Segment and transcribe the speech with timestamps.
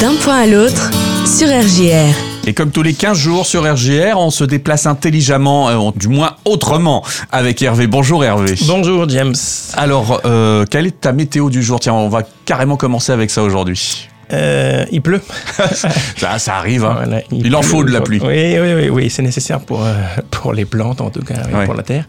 [0.00, 0.90] D'un point à l'autre
[1.26, 2.14] sur RJR.
[2.46, 6.36] Et comme tous les 15 jours sur RGR, on se déplace intelligemment, euh, du moins
[6.44, 7.86] autrement, avec Hervé.
[7.86, 8.54] Bonjour Hervé.
[8.66, 9.34] Bonjour James.
[9.74, 11.80] Alors, euh, quelle est ta météo du jour?
[11.80, 14.08] Tiens, on va carrément commencer avec ça aujourd'hui.
[14.32, 15.22] Euh, il pleut.
[16.16, 16.84] ça, ça arrive.
[16.84, 16.94] Hein.
[17.04, 17.68] Voilà, il en pleut.
[17.68, 18.20] faut de la pluie.
[18.22, 19.94] Oui, oui, oui, oui, c'est nécessaire pour, euh,
[20.30, 21.34] pour les plantes, en tout cas,
[21.64, 22.04] pour la terre.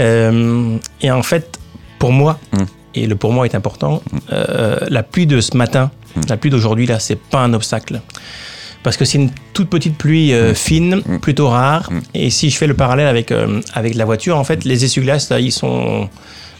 [0.00, 1.58] Euh, et en fait,
[1.98, 2.64] pour moi, Mm.
[2.96, 4.02] et le pour moi est important,
[4.32, 6.20] euh, la pluie de ce matin, Mm.
[6.28, 8.00] la pluie d'aujourd'hui, là, c'est pas un obstacle.
[8.82, 10.54] Parce que c'est une toute petite pluie euh, Mm.
[10.54, 11.88] fine, plutôt rare.
[12.12, 15.30] Et si je fais le parallèle avec, euh, avec la voiture, en fait, les essuie-glaces,
[15.30, 16.08] là, ils sont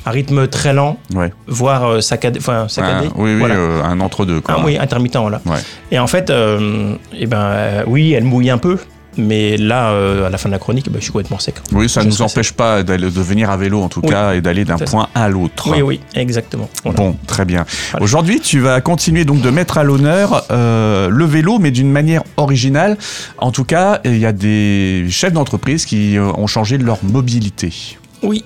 [0.07, 1.33] à rythme très lent, Ouais.
[1.47, 2.39] voire euh, saccadé.
[2.39, 3.09] Enfin, saccadé.
[3.17, 3.55] Oui, oui, Voilà.
[3.57, 4.41] euh, un entre-deux.
[4.49, 5.41] Ah oui, intermittent, là.
[5.47, 5.59] Ouais.
[5.93, 8.79] Et en fait, euh, eh ben, oui, elle mouille un peu,
[9.17, 11.57] mais là, euh, à la fin de la chronique, ben, je suis complètement sec.
[11.73, 14.11] Oui, ça ne nous empêche pas de venir à vélo, en tout Oui.
[14.11, 14.85] cas, et d'aller d'un ça.
[14.85, 15.71] point à l'autre.
[15.71, 16.69] Oui, oui, exactement.
[16.83, 16.97] Voilà.
[16.99, 17.65] Bon, très bien.
[17.93, 18.05] Voilà.
[18.05, 22.23] Aujourd'hui, tu vas continuer donc de mettre à l'honneur euh, le vélo, mais d'une manière
[22.37, 22.97] originale.
[23.39, 27.73] En tout cas, il y a des chefs d'entreprise qui euh, ont changé leur mobilité.
[28.23, 28.45] Oui.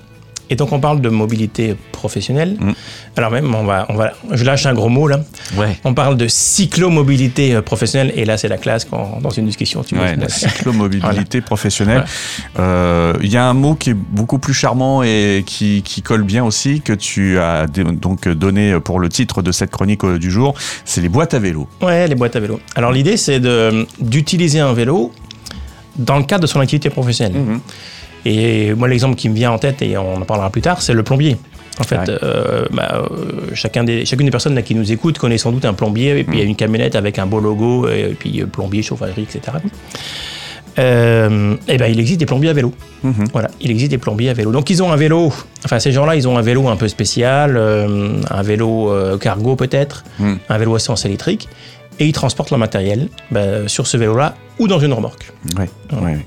[0.50, 2.56] Et donc, on parle de mobilité professionnelle.
[2.58, 2.72] Mm.
[3.16, 5.20] Alors, même, on va, on va, je lâche un gros mot là.
[5.56, 5.78] Ouais.
[5.84, 9.82] On parle de cyclomobilité euh, professionnelle, et là, c'est la classe quand, dans une discussion.
[9.82, 12.05] Tu Ouais, la cyclomobilité professionnelle.
[12.58, 16.22] Euh, Il y a un mot qui est beaucoup plus charmant et qui, qui colle
[16.22, 20.30] bien aussi, que tu as donc donné pour le titre de cette chronique euh, du
[20.30, 21.68] jour, c'est les boîtes à vélo.
[21.83, 22.60] Ouais, les boîtes à vélo.
[22.74, 23.40] Alors, l'idée, c'est
[24.00, 25.12] d'utiliser un vélo
[25.98, 27.40] dans le cadre de son activité professionnelle.
[27.42, 27.60] Mhm.
[28.24, 30.92] Et moi, l'exemple qui me vient en tête, et on en parlera plus tard, c'est
[30.94, 31.36] le plombier.
[31.80, 32.19] En fait, Ouais.
[32.24, 35.64] euh, bah, euh, chacun des, chacune des personnes là, qui nous écoutent connaît sans doute
[35.64, 38.42] un plombier, et puis il y a une camionnette avec un beau logo, et puis
[38.42, 39.58] euh, plombier, chauffagerie, etc.
[40.78, 42.72] Euh, et ben, il existe des plombiers à vélo.
[43.02, 43.27] Mhm.
[43.33, 44.52] Voilà, il existe des plombiers à vélo.
[44.52, 45.33] Donc ils ont un vélo,
[45.64, 49.56] enfin ces gens-là, ils ont un vélo un peu spécial, euh, un vélo euh, cargo
[49.56, 50.34] peut-être, Mm.
[50.48, 51.48] un vélo à essence électrique,
[51.98, 55.33] et ils transportent leur matériel bah, sur ce vélo-là ou dans une remorque.
[55.56, 56.27] Ouais, ouais, ouais.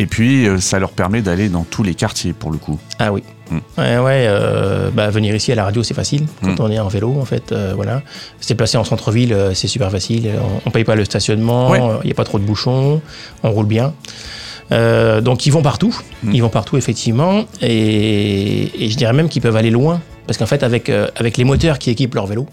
[0.00, 2.78] Et puis, euh, ça leur permet d'aller dans tous les quartiers, pour le coup.
[3.00, 3.22] Ah oui.
[3.50, 3.56] Mm.
[3.78, 4.24] Ouais, ouais.
[4.28, 6.56] euh, bah, venir ici à la radio, c'est facile quand Mm.
[6.60, 7.50] on est en vélo, en fait.
[7.50, 8.02] euh, voilà.
[8.40, 10.30] Se déplacer en centre-ville, euh, c'est super facile.
[10.40, 11.88] On, on paye pas le stationnement, il Ouais.
[12.04, 13.00] n'y a pas trop de bouchons,
[13.42, 13.92] on roule bien.
[14.70, 16.32] Donc ils vont partout, Mm.
[16.34, 20.46] ils vont partout effectivement, et, et je dirais même qu'ils peuvent aller loin, parce qu'en
[20.46, 22.46] fait avec, avec les moteurs qui équipent leur vélo.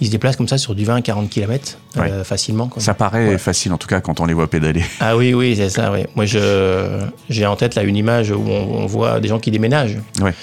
[0.00, 2.10] Ils se déplacent comme ça sur du 20-40 km Ouais.
[2.24, 2.68] facilement.
[2.68, 2.82] quoi.
[2.82, 3.38] Ça paraît Ouais.
[3.38, 4.82] facile, en tout cas, quand on les voit pédaler.
[5.00, 5.90] Ah oui, oui, c'est ça.
[5.92, 6.00] Oui.
[6.14, 9.96] Moi, j'ai en tête là une image où on, on voit des gens qui déménagent
[10.20, 10.34] Ouais.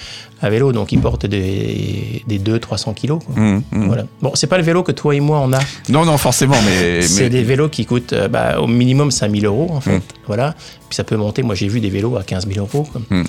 [0.41, 3.19] à vélo, donc ils portent des, des 200-300 kilos.
[3.25, 3.35] quoi.
[3.41, 3.63] Mhm.
[3.71, 4.03] Voilà.
[4.21, 5.59] Bon, c'est pas le vélo que toi et moi on a.
[5.89, 7.01] Non, non, forcément, mais.
[7.13, 9.97] C'est des vélos qui coûtent euh, bah, au minimum 5000 euros en fait.
[9.97, 10.01] Mm.
[10.27, 10.53] Voilà.
[10.89, 11.43] Puis ça peut monter.
[11.43, 12.87] Moi, j'ai vu des vélos à 15 000 euros.
[12.91, 13.01] quoi.
[13.09, 13.23] Mm.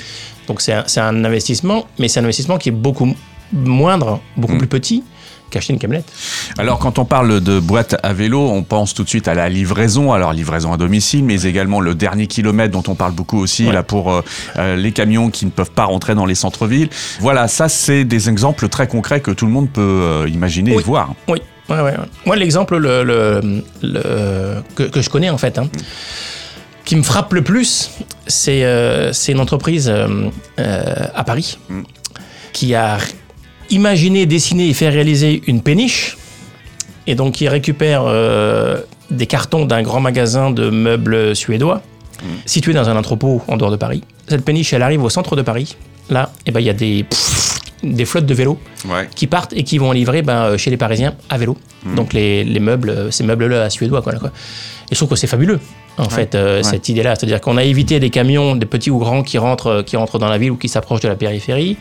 [0.49, 3.15] Donc c'est un, c'est un investissement, mais c'est un investissement qui est beaucoup
[3.53, 4.59] moindre, beaucoup Mm.
[4.59, 5.05] plus petit
[5.51, 6.11] qu'acheter une camionnette.
[6.59, 9.49] Alors, quand on parle de boîte à vélo, on pense tout de suite à la
[9.49, 10.13] livraison.
[10.13, 13.73] Alors, livraison à domicile, mais également le dernier kilomètre dont on parle beaucoup aussi, Ouais.
[13.73, 14.23] là, pour euh,
[14.57, 16.89] euh, les camions qui ne peuvent pas rentrer dans les centres-villes.
[17.21, 20.79] Voilà, ça, c'est des exemples très concrets que tout le monde peut euh, imaginer et
[20.83, 21.15] voir.
[21.29, 21.39] Oui,
[21.69, 21.83] ouais, ouais.
[21.83, 21.95] ouais.
[22.27, 25.69] Moi, l'exemple le, le- le- que, que je connais en fait, hein,
[26.85, 27.91] qui me frappe le plus,
[28.27, 29.93] c'est euh, une entreprise
[30.59, 31.83] à Paris Mm.
[32.53, 32.99] qui a
[33.75, 36.17] imaginé, dessiné et fait réaliser une péniche,
[37.07, 38.79] et donc qui récupère euh,
[39.11, 41.83] des cartons d'un grand magasin de meubles suédois,
[42.47, 44.03] situé dans un entrepôt en dehors de Paris.
[44.29, 45.77] Cette péniche, elle arrive au centre de Paris.
[46.09, 47.05] Là, eh ben, il y a des,
[47.83, 48.59] des flottes de vélos
[48.89, 49.09] Ouais.
[49.15, 51.57] qui partent et qui vont livrer ben, euh, chez les Parisiens à vélo.
[51.85, 51.95] Mhm.
[51.95, 54.01] Donc les, les meubles, euh, ces meubles-là suédois.
[54.03, 54.31] Quoi, là, quoi.
[54.91, 55.61] Et je trouve que c'est fabuleux,
[55.99, 56.63] en fait, euh, ouais.
[56.63, 57.15] cette idée-là.
[57.17, 60.29] C'est-à-dire qu'on a évité des camions, des petits ou grands, qui rentrent, qui rentrent dans
[60.29, 61.77] la ville ou qui s'approchent de la périphérie.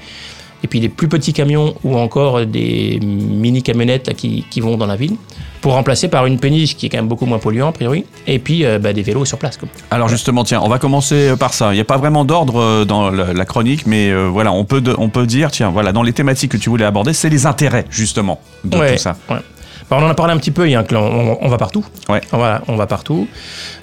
[0.63, 4.85] Et puis les plus petits camions ou encore des mini-camionnettes là, qui, qui vont dans
[4.85, 5.15] la ville
[5.61, 8.39] pour remplacer par une péniche qui est quand même beaucoup moins polluant a priori et
[8.39, 9.57] puis euh, bah, des vélos sur place.
[9.57, 9.67] Quoi.
[9.91, 11.71] Alors justement, tiens, on va commencer par ça.
[11.71, 14.65] Il n'y a pas vraiment d'ordre euh, dans la, la chronique, mais euh, voilà, on
[14.65, 17.29] peut, de- on peut dire, tiens, voilà, dans les thématiques que tu voulais aborder, c'est
[17.29, 19.15] les intérêts justement de Ouais, tout ça.
[19.29, 19.37] ouais.
[19.97, 21.57] On en a parlé un petit peu, il y a un clan, on, on va
[21.57, 21.85] partout.
[22.09, 22.21] Ouais.
[22.31, 23.27] Voilà, on va partout.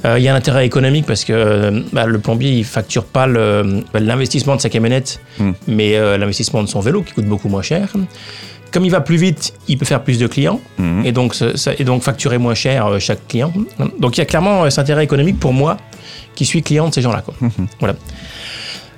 [0.05, 3.05] Euh, il y a un intérêt économique parce que euh, bah, le plombier, il facture
[3.05, 5.53] pas bah, l'investissement de sa camionnette, Hmm.
[5.69, 7.89] mais euh, l'investissement de son vélo qui coûte beaucoup moins cher.
[8.73, 11.05] Comme il va plus vite, il peut faire plus de clients Mhm.
[11.05, 13.53] et, donc, ce- ça- et donc facturer moins cher euh, chaque client.
[13.99, 15.77] Donc il y a clairement euh, cet intérêt économique pour moi
[16.37, 17.25] qui suis client de ces gens-là.
[17.81, 17.95] Voilà.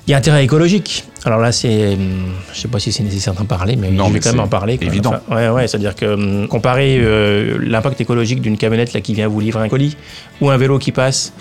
[0.08, 1.04] Il y a intérêt écologique.
[1.24, 4.08] Alors là, c'est, hum, je sais pas si c'est nécessaire d'en parler, mais Non, je
[4.08, 4.76] vais mais quand même en parler.
[4.76, 4.88] quoi.
[4.88, 5.14] évident.
[5.28, 9.28] Enfin, ouais, ouais, c'est-à-dire que hum, comparer euh, l'impact écologique d'une camionnette là qui vient
[9.28, 9.96] vous livrer un colis
[10.40, 11.32] ou un vélo qui passe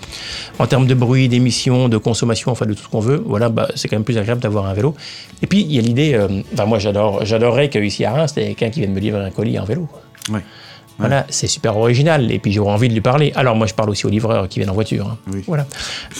[0.59, 3.67] en termes de bruit, d'émissions, de consommation, enfin de tout ce qu'on veut, voilà, bah,
[3.73, 4.95] c'est quand même plus agréable d'avoir un vélo.
[5.41, 8.43] Et puis il y a l'idée, euh, enfin moi j'adore, j'adorerais qu'ici à Reims, il
[8.43, 9.87] y ait quelqu'un qui vienne me livrer un colis en vélo.
[10.31, 10.41] Ouais.
[11.01, 12.31] Voilà, c'est super original.
[12.31, 13.31] Et puis j'aurais envie de lui parler.
[13.35, 15.07] Alors moi, je parle aussi aux livreurs qui viennent en voiture.
[15.07, 15.17] hein.
[15.33, 15.43] Oui.
[15.47, 15.67] Voilà.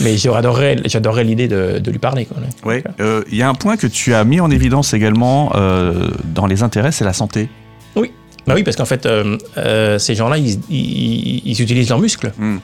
[0.02, 2.28] Mais j'adorerais, j'adorerais l'idée de, de lui parler.
[2.66, 2.84] Ouais.
[3.00, 6.46] Euh, Il y a un point que tu as mis en évidence également euh, dans
[6.48, 7.50] les intérêts, c'est la santé.
[7.96, 8.12] Oui.
[8.48, 12.32] Bah oui, parce qu'en fait, euh, euh, ces gens-là, ils, ils- ils utilisent leurs muscles.
[12.38, 12.58] Mm.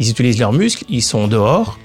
[0.00, 1.78] Ils utilisent leurs muscles, ils sont dehors.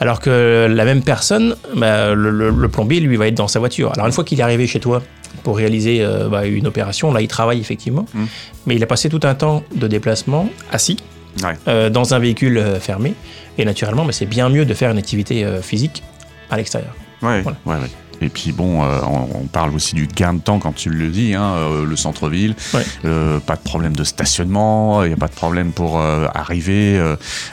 [0.00, 3.58] Alors que la même personne, bah, le, le- le plombier, lui, va être dans sa
[3.58, 3.92] voiture.
[3.94, 5.02] Alors une fois qu'il est arrivé chez toi
[5.42, 8.06] pour réaliser euh, bah, une opération, là, il travaille effectivement.
[8.14, 8.24] Mm.
[8.66, 10.96] Mais il a passé tout un temps de déplacement assis
[11.42, 11.54] Ouais.
[11.68, 13.12] euh, dans un véhicule euh, fermé.
[13.58, 16.02] Et naturellement, bah, c'est bien mieux de faire une activité physique
[16.50, 16.94] à l'extérieur.
[17.22, 17.58] Ouais, Voilà.
[17.66, 17.88] ouais.
[18.20, 21.34] Et puis bon, euh, on, parle aussi du gain de temps quand tu le dis,
[21.34, 22.82] hein, euh, le centre-ville, Ouais.
[23.04, 27.00] euh, pas de problème de stationnement, il n'y a pas de problème pour arriver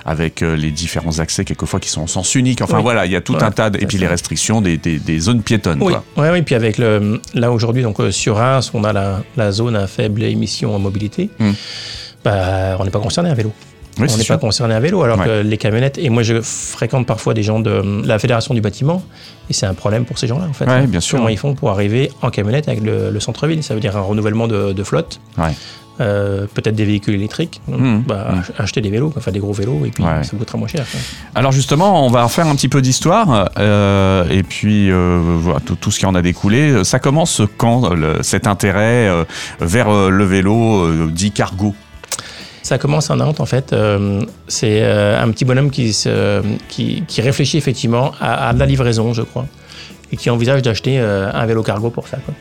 [0.06, 2.62] avec les différents accès quelquefois qui sont en sens unique.
[2.62, 2.84] Enfin Oui.
[2.84, 5.00] voilà, il y a tout Voilà, un tas de, et puis les restrictions des, des-
[5.00, 5.80] des zones piétonnes.
[5.82, 6.24] Oui, Quoi.
[6.24, 9.76] ouais, oui, puis avec le, là aujourd'hui, donc sur Reims, on a la, la zone
[9.76, 11.30] à faible émission en mobilité.
[11.40, 11.52] Mm.
[12.24, 13.52] Bah, on n'est pas concerné à vélo.
[14.02, 15.26] Oui, on n'est pas concerné à vélo, alors Ouais.
[15.26, 15.98] que les camionnettes.
[15.98, 19.04] Et moi, je fréquente parfois des gens de la fédération du bâtiment,
[19.50, 20.66] et c'est un problème pour ces gens-là, en fait.
[20.66, 21.18] Ouais, bien sûr.
[21.18, 23.64] Comment ils font pour arriver en camionnette avec le, le centre-ville?
[23.64, 25.52] Ça veut dire un renouvellement de, de flotte, Ouais.
[26.00, 27.62] euh, peut-être des véhicules électriques.
[27.68, 28.00] Mm.
[28.08, 28.40] Bah, Mm.
[28.40, 30.24] ach- Acheter des vélos, enfin des gros vélos, et puis Ouais.
[30.24, 30.86] ça coûtera moins cher.
[30.90, 31.00] quoi.
[31.36, 35.76] Alors justement, on va faire un petit peu d'histoire euh, et puis euh, voilà tout,
[35.76, 36.84] tout ce qui en a découlé.
[36.84, 39.10] Ça commence quand le- cet intérêt
[39.60, 41.76] vers le vélo dit cargo?
[42.72, 43.74] Ça commence à Nantes, en fait.
[43.74, 48.60] euh, c'est euh, un petit bonhomme qui, se- qui, qui réfléchit effectivement à, à de
[48.60, 49.46] la livraison, je crois,
[50.10, 52.18] et qui envisage d'acheter euh, un vélo cargo pour ça.
[52.26, 52.34] quoi.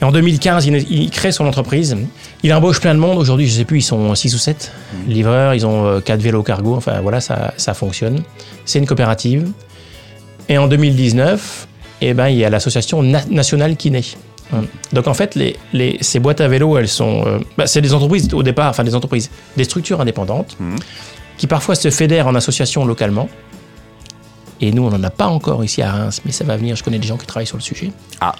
[0.00, 1.96] Et en 2015, il, il crée son entreprise.
[2.42, 3.16] Il embauche plein de monde.
[3.18, 4.72] Aujourd'hui, je sais plus, ils sont 6 ou 7
[5.06, 5.54] livreurs.
[5.54, 6.74] Ils ont 4 vélos cargo.
[6.74, 8.20] Enfin, voilà, ça, ça fonctionne.
[8.64, 9.46] C'est une coopérative.
[10.48, 11.68] Et en 2019,
[12.00, 14.02] eh ben, il y a l'association na- nationale qui naît.
[14.52, 14.62] Hein.
[14.92, 17.94] Donc en fait, les, les- ces boîtes à vélo, elles sont, euh, bah, c'est des
[17.94, 20.76] entreprises au départ, enfin des entreprises, des structures indépendantes Mhm.
[21.38, 23.28] qui parfois se fédèrent en association localement.
[24.60, 26.76] Et nous, on n'en a pas encore ici à Reims, mais ça va venir.
[26.76, 27.90] Je connais des gens qui travaillent sur le sujet.
[28.20, 28.34] Ah.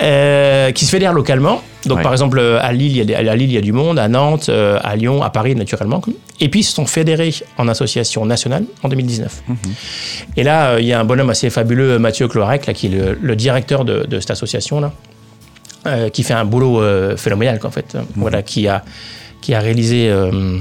[0.00, 1.62] Euh, qui se fédèrent localement.
[1.86, 2.02] Donc Ouais.
[2.02, 3.98] par exemple euh, à Lille, il y a à Lille, il y a du monde,
[3.98, 6.02] à Nantes, euh, à Lyon, à Paris naturellement.
[6.40, 9.42] Et puis ils se sont fédérés en association nationale en 2019.
[9.48, 9.56] Mhm.
[10.36, 12.90] Et là, euh, il y a un bonhomme assez fabuleux, Mathieu Cloarec, là, qui est
[12.90, 14.92] le, le directeur de, de cette association-là,
[15.86, 17.96] euh, qui fait un boulot euh, phénoménal, en fait.
[18.16, 18.84] Voilà, qui a,
[19.40, 20.58] qui a réalisé euh,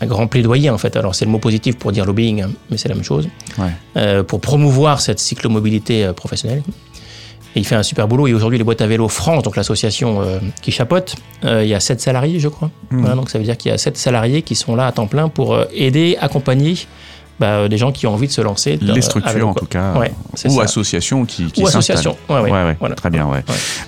[0.00, 0.96] un grand plaidoyer, en fait.
[0.96, 3.28] Alors, c'est le mot positif pour dire lobbying, hein, mais c'est la même chose.
[3.58, 4.22] Ouais.
[4.24, 6.62] Pour promouvoir cette cyclomobilité professionnelle.
[7.56, 8.26] Et il fait un super boulot.
[8.26, 11.14] Et aujourd'hui, les boîtes à vélo France, donc l'association euh, qui chapeaute,
[11.44, 12.70] euh, il y a sept salariés, je crois.
[12.90, 15.06] Voilà, donc ça veut dire qu'il y a sept salariés qui sont là à temps
[15.06, 16.74] plein pour euh, aider, accompagner
[17.40, 18.76] bah, des gens qui ont envie de se lancer.
[18.76, 20.12] dans- Les structures vélo, en tout cas, Ouais,
[20.46, 20.62] ou ça.
[20.62, 21.98] associations qui, qui Ou s'installent.
[21.98, 22.16] association.
[22.28, 22.94] Ouais, ouais, Ouais, voilà.
[22.96, 23.28] très bien.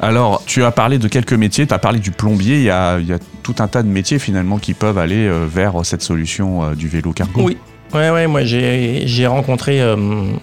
[0.00, 2.98] Alors, tu as parlé de quelques métiers, tu as parlé du plombier, il y a,
[2.98, 6.72] il y a tout un tas de métiers finalement qui peuvent aller vers cette solution
[6.74, 7.42] du vélo cargo.
[7.44, 7.56] Oui.
[7.94, 9.96] Ouais, ouais, moi j'ai rencontré euh,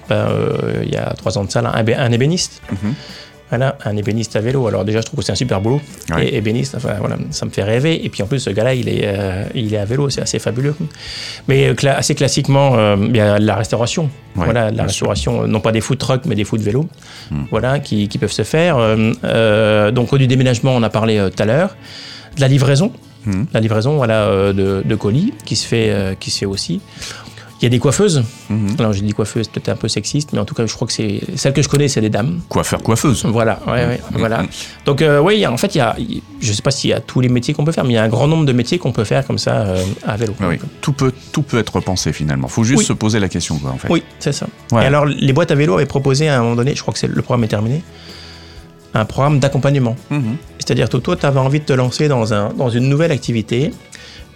[0.10, 2.62] bah, euh, il y a trois ans de ça là, un, bé- un ébéniste.
[2.72, 2.94] Mhm.
[3.50, 4.66] Voilà, un ébéniste à vélo.
[4.66, 5.80] Alors déjà, je trouve que c'est un super boulot.
[6.10, 6.26] Ouais.
[6.28, 8.04] Et ébéniste, enfin voilà, ça me fait rêver.
[8.04, 10.40] Et puis en plus, ce gars-là, il est, euh, il est à vélo, c'est assez
[10.40, 10.74] fabuleux.
[11.48, 14.10] Mais cla- assez classiquement, euh, il y a la restauration.
[14.36, 16.88] Ouais, voilà, la restauration, non pas des food trucks, mais des food vélos.
[17.30, 17.44] Hmm.
[17.52, 18.78] Voilà, qui, qui peuvent se faire.
[18.80, 21.76] Euh, donc du déménagement, on a parlé tout à l'heure.
[22.36, 22.92] De la livraison.
[23.28, 23.46] Mhm.
[23.54, 26.82] La livraison voilà, de, de colis qui se, fait, qui se fait aussi.
[27.64, 28.26] Il y a des coiffeuses.
[28.50, 28.76] Mhm.
[28.78, 30.92] Alors, j'ai dit coiffeuse, peut-être un peu sexiste, mais en tout cas, je crois que
[30.92, 31.22] c'est.
[31.38, 32.42] Celles que je connais, c'est des dames.
[32.50, 33.24] Coiffeur, coiffeuse.
[33.26, 34.18] Voilà, ouais, ouais, Mhm.
[34.20, 34.44] voilà.
[34.86, 36.90] Donc, euh, oui, il en fait, il y a, il- je ne sais pas s'il
[36.90, 38.46] y a tous les métiers qu'on peut faire, mais il y a un grand nombre
[38.46, 40.34] de métiers qu'on peut faire comme ça euh, à vélo.
[40.42, 40.58] Oui.
[40.82, 42.50] Tout, peut, tout peut être pensé finalement.
[42.50, 42.86] faut juste Oui.
[42.86, 43.88] se poser la question, quoi, en fait.
[43.90, 44.46] Oui, c'est ça.
[44.74, 44.84] Ouais.
[44.84, 47.08] Et alors, les boîtes à vélo avaient proposé à un moment donné, je crois que
[47.08, 47.82] le programme est terminé,
[48.94, 49.96] un programme d'accompagnement.
[50.10, 50.36] Mhm.
[50.60, 53.72] C'est-à-dire que toi, tu avais envie de te lancer dans, un, dans une nouvelle activité,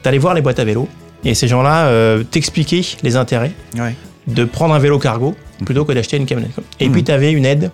[0.01, 0.87] tu allais voir les boîtes à vélo,
[1.25, 3.95] et ces gens-là euh, t'expliquaient les intérêts Ouais.
[4.27, 6.51] de prendre un vélo cargo plutôt que d'acheter une camionnette.
[6.79, 6.91] Et Mhm.
[6.93, 7.71] puis, tu avais une aide,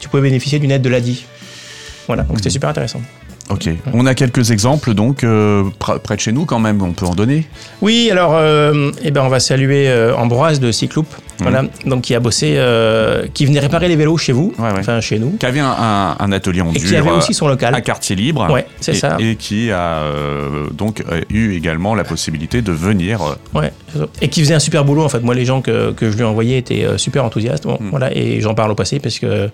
[0.00, 1.24] tu pouvais bénéficier d'une aide de l'ADI.
[2.06, 2.52] Voilà, donc c'était Mhm.
[2.52, 3.00] super intéressant.
[3.50, 3.68] Ok.
[3.92, 7.06] On a quelques exemples, donc, euh, pr- près de chez nous quand même, on peut
[7.06, 7.46] en donner.
[7.82, 11.06] Oui, alors, euh, eh ben, on va saluer Ambroise de Cycloop,
[11.42, 14.78] voilà, donc qui a bossé, euh, qui venait réparer les vélos chez vous, Ouais, ouais.
[14.78, 17.16] enfin chez nous, Qui avait un, un- un atelier en et dur qui avait euh,
[17.18, 17.74] aussi son local.
[17.74, 18.50] à quartier libre.
[18.50, 19.16] Ouais, c'est et, ça.
[19.20, 23.20] Et qui a euh, donc euh, eu également la possibilité de venir.
[23.22, 23.72] euh, Ouais,
[24.20, 25.20] et qui faisait un super boulot en fait.
[25.20, 27.64] Moi, les gens que, que je lui ai envoyés étaient euh, super enthousiastes.
[27.64, 27.90] Bon, Mm.
[27.90, 29.48] voilà, et j'en parle au passé parce que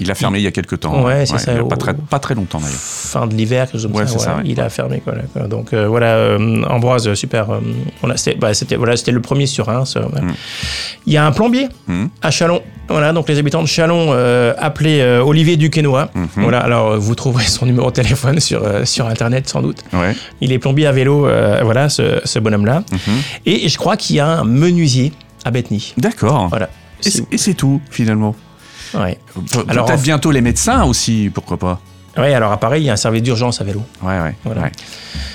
[0.00, 1.02] il a fermé il y a quelques temps.
[1.04, 2.74] Ouais, c'est ça, il pas très, pas très longtemps d'ailleurs.
[2.78, 5.14] fin de l'hiver, quelque chose comme Ouais, ça, ça, il a fermé quoi.
[5.46, 6.36] Donc voilà,
[6.68, 7.46] Ambroise, super.
[8.00, 9.96] voilà, c'était, bah, voilà, le premier sur Reims.
[9.96, 10.28] Mm.
[11.06, 12.08] Il y a a un plombier Mhm.
[12.22, 12.62] à Chalon.
[12.88, 16.06] Voilà, donc les habitants de Chalon euh, appelés euh, Olivier Duquesnoy.
[16.14, 16.28] Mhm.
[16.36, 19.82] Voilà, alors euh, vous trouverez son numéro de téléphone sur, euh, sur internet sans doute.
[19.92, 20.14] Ouais.
[20.40, 21.26] Il est plombier à vélo,
[21.62, 22.82] voilà, ce, ce bonhomme-là.
[22.92, 22.98] Mhm.
[23.46, 25.12] Et je crois qu'il y a un menuisier
[25.44, 25.94] à Bethany.
[25.96, 26.48] D'accord.
[26.48, 26.68] Voilà.
[27.32, 28.34] Et c'est- tout, finalement.
[28.94, 29.18] Ouais.
[29.34, 31.80] Pe- Alors, Peut-être en- bientôt les médecins aussi, pourquoi pas.
[32.16, 33.82] ouais, alors à Paris, il y a un service d'urgence à vélo.
[34.02, 34.34] Ouais, ouais.
[34.44, 34.62] Voilà.
[34.62, 34.72] ouais.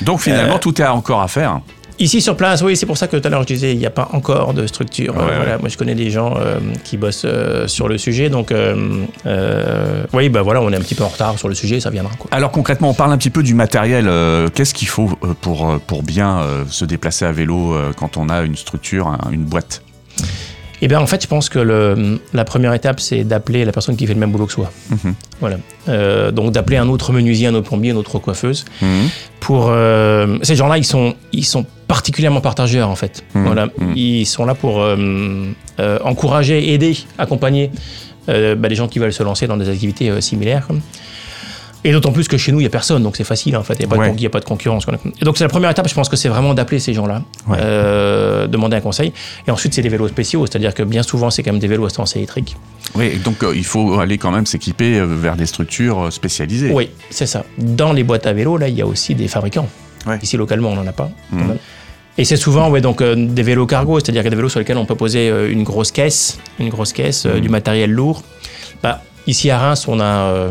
[0.02, 1.60] Donc finalement, tout est encore à faire.
[2.00, 3.86] Ici sur place, oui, c'est pour ça que tout à l'heure je disais, il n'y
[3.86, 5.14] a pas encore de structure.
[5.18, 5.36] Ouais, Euh, ouais.
[5.36, 8.54] voilà, moi je connais des gens euh, qui bossent euh, sur le sujet, donc
[10.14, 12.14] oui, bah voilà, on est un petit peu en retard sur le sujet, ça viendra.
[12.18, 12.30] Quoi.
[12.32, 14.10] Alors concrètement, on parle un petit peu du matériel.
[14.56, 15.10] Qu'est-ce qu'il faut
[15.42, 19.82] pour, pour bien se déplacer à vélo quand on a une structure, un- une boîte?
[20.82, 23.96] Et bien en fait, je pense que le, la première étape, c'est d'appeler la personne
[23.96, 24.72] qui fait le même boulot que soi.
[24.90, 25.14] Mhm.
[25.40, 25.58] Voilà.
[25.88, 28.66] Euh, donc d'appeler un autre menuisier, un autre plombier, une autre coiffeuse.
[28.82, 29.10] Mhm.
[29.40, 33.24] Pour euh, ces gens-là, ils sont, ils sont particulièrement partageurs en fait.
[33.34, 33.46] Mhm.
[33.46, 33.68] Voilà.
[33.96, 35.54] Ils sont là pour euh,
[36.04, 37.72] encourager, aider, accompagner
[38.28, 40.68] bah, les gens qui veulent se lancer dans des activités similaires.
[41.86, 43.76] Et d'autant plus que chez nous, il n'y a personne, donc c'est facile en fait,
[43.76, 44.10] il n'y a, pas de Ouais.
[44.10, 44.86] con- il y a pas de concurrence.
[45.22, 47.58] Et donc c'est la première étape, je pense que c'est vraiment d'appeler ces gens-là, Ouais.
[47.62, 49.14] euh, demander un conseil.
[49.48, 51.86] Et ensuite, c'est des vélos spéciaux, c'est-à-dire que bien souvent, c'est quand même des vélos
[51.86, 52.58] à essence électrique.
[52.96, 56.72] Oui, donc euh, il faut aller quand même s'équiper euh, vers des structures spécialisées.
[56.74, 57.46] Oui, c'est ça.
[57.58, 59.70] Dans les boîtes à vélos, là, il y a aussi des fabricants.
[60.06, 60.20] Ouais.
[60.22, 61.10] Ici, localement, on n'en a pas.
[61.32, 61.56] Mhm.
[62.18, 64.86] Et c'est souvent ouais, donc, euh, des vélos cargo, c'est-à-dire des vélos sur lesquels on
[64.86, 67.40] peut poser euh, une grosse caisse, une grosse caisse, Mhm.
[67.40, 68.22] du matériel lourd.
[68.84, 70.50] Bah, ici à Reims, on a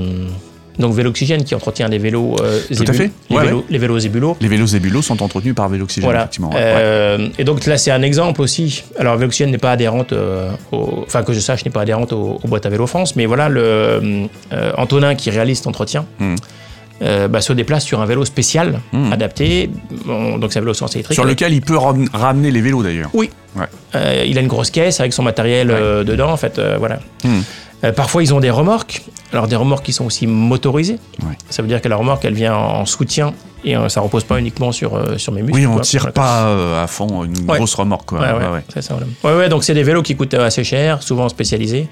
[0.78, 3.11] donc Véloxygène qui entretient les vélos euh, Tout à fait.
[3.30, 4.37] les, Ouais, vélos, les vélos Zébulo.
[4.40, 6.20] Les vélos Zébulo sont entretenus par Véloxygène, Voilà.
[6.20, 6.50] effectivement.
[6.50, 6.56] ouais.
[6.58, 8.85] Euh, Et donc là, c'est un exemple aussi.
[8.99, 12.49] Alors, Véloxygène n'est pas adhérente, euh, enfin que je sache, n'est pas adhérente aux, aux
[12.49, 16.04] boîtes à vélo France, mais voilà, le euh, Antonin qui réalise cet entretien.
[17.00, 19.12] Euh, bah, se déplace sur un vélo spécial Mhm.
[19.12, 19.70] adapté,
[20.04, 21.14] Bon, donc c'est un vélo sens électrique.
[21.14, 23.11] Sur lequel il peut ram- ramener les vélos d'ailleurs.
[23.14, 23.30] Oui.
[23.56, 23.66] Ouais.
[23.94, 25.76] Euh, il a une grosse caisse avec son matériel Ouais.
[25.78, 26.99] euh, dedans, en fait, voilà.
[27.25, 27.42] Mhm.
[27.85, 29.02] Euh, parfois, ils ont des remorques.
[29.32, 30.99] Alors, des remorques qui sont aussi motorisées.
[31.23, 31.37] Ouais.
[31.50, 34.38] Ça veut dire que la remorque, elle vient en soutien et euh, ça repose pas
[34.38, 35.58] uniquement sur, euh, sur mes muscles.
[35.61, 35.82] Oui, on quoi.
[35.82, 37.56] tire pas euh, à fond une Ouais.
[37.58, 38.06] grosse remorque.
[38.06, 38.20] Quoi.
[38.20, 38.97] Ouais, ouais, c'est ça.
[39.23, 39.49] Voilà.
[39.49, 41.88] Donc c'est des vélos qui coûtent assez cher, souvent spécialisés.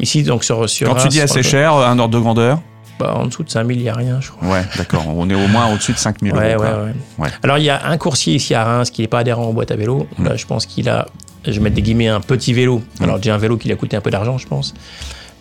[0.00, 2.60] Ici, donc sur, sur Quand tu dis assez cher, un ordre de grandeur?
[2.98, 4.46] Bah, En dessous de 5000, il n'y a rien, je crois.
[4.48, 5.04] Ouais, d'accord.
[5.08, 6.62] On est au moins au-dessus de 5000 Ouais, euros.
[6.64, 6.94] ouais, ouais.
[7.18, 7.28] Ouais.
[7.42, 9.70] Alors, il y a un coursier ici à Reims qui n'est pas adhérent aux boîtes
[9.70, 10.06] à vélo.
[10.22, 11.06] Là, je pense qu'il a,
[11.44, 12.82] je vais mettre des guillemets, un petit vélo.
[13.00, 14.74] Alors, déjà un vélo qui lui a coûté un peu d'argent, je pense.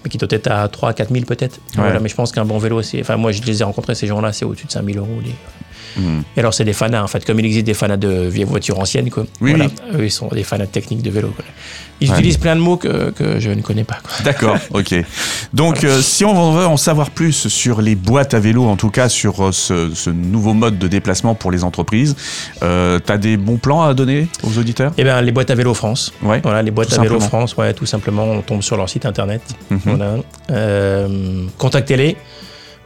[0.04, 1.60] Mais qui doit être à 3 4 000 peut-être.
[1.76, 3.02] Voilà, mais je pense qu'un bon vélo, c'est.
[3.02, 5.20] Enfin, moi, je les ai rencontrés, ces gens-là, c'est au-dessus de 5 000 euros.
[5.24, 5.36] les-
[5.98, 6.24] Mhm.
[6.36, 8.80] Et alors, c'est des fanats, en fait, comme il existe des fanats de vieilles voitures
[8.80, 9.26] anciennes, quoi.
[9.42, 9.66] Oui, Voilà.
[9.66, 10.00] oui.
[10.02, 11.30] Eux, ils sont des fanats techniques de vélo.
[11.36, 11.46] quoi.
[12.02, 12.16] Ils Ouais.
[12.16, 13.98] utilisent plein de mots que, que je ne connais pas.
[14.24, 14.96] D'accord, ok.
[15.54, 18.90] Donc, euh, si on veut en savoir plus sur les boîtes à vélo, en tout
[18.90, 22.16] cas sur euh, ce, ce nouveau mode de déplacement pour les entreprises,
[22.64, 24.94] euh, tu as des bons plans à donner aux auditeurs?
[24.98, 26.14] Eh bien, les boîtes à vélo France.
[26.24, 26.40] Ouais.
[26.42, 27.20] Voilà, les boîtes Tout à vélo.
[27.20, 29.42] France, ouais, tout simplement, on tombe sur leur site internet.
[29.70, 29.80] Mhm.
[29.84, 30.16] Voilà.
[30.52, 32.16] Euh, Contactez-les.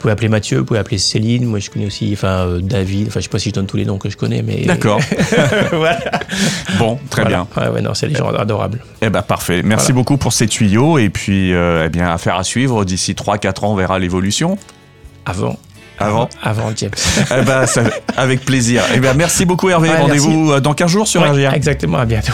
[0.04, 1.46] Vous pouvez appeler Mathieu, vous pouvez appeler Céline.
[1.46, 3.08] Moi, je connais aussi, enfin, euh, David.
[3.08, 4.66] Enfin, je sais pas si je donne tous les noms que je connais, mais.
[4.66, 5.00] D'accord.
[5.72, 5.98] voilà.
[6.78, 7.48] Bon, très Voilà.
[7.56, 7.64] bien.
[7.64, 8.84] Ouais, ouais, non, c'est des gens adorables.
[9.02, 9.62] Eh ben parfait.
[9.64, 9.96] Merci Voilà.
[10.02, 12.84] beaucoup pour ces tuyaux et puis euh, eh bien affaire à suivre.
[12.84, 14.58] D'ici 3-4 ans, on verra l'évolution.
[15.26, 15.58] Avant.
[16.00, 16.92] Avant Avant le James.
[17.32, 17.84] Eh ben, ça-
[18.18, 18.84] avec plaisir.
[18.94, 19.88] Eh ben merci beaucoup Hervé.
[19.90, 21.54] Ouais, Rendez-vous euh, dans 15 jours sur RGR.
[21.54, 22.34] Exactement, à bientôt.